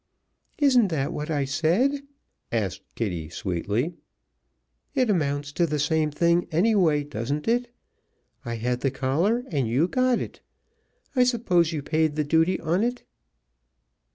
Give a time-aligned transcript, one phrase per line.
[0.57, 2.01] "Isn't that what I said?"
[2.51, 3.93] asked Kitty sweetly.
[4.95, 7.71] "It amounts to the same thing, anyway, doesn't it?
[8.43, 10.41] I had the collar, and you got it.
[11.15, 13.03] I suppose you paid the duty on it?"